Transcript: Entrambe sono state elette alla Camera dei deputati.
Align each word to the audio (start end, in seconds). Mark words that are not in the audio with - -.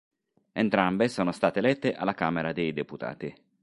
Entrambe 0.53 1.09
sono 1.09 1.31
state 1.31 1.59
elette 1.59 1.93
alla 1.93 2.15
Camera 2.15 2.51
dei 2.53 2.73
deputati. 2.73 3.35